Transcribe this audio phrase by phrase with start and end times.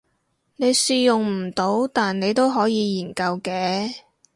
[0.55, 3.93] 你試用唔到但你都可以研究嘅